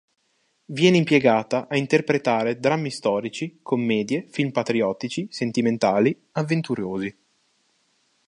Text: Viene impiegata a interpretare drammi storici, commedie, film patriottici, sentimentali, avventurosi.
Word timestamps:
Viene 0.65 0.97
impiegata 0.97 1.67
a 1.67 1.77
interpretare 1.77 2.59
drammi 2.59 2.89
storici, 2.89 3.59
commedie, 3.61 4.25
film 4.31 4.49
patriottici, 4.51 5.27
sentimentali, 5.29 6.29
avventurosi. 6.31 7.15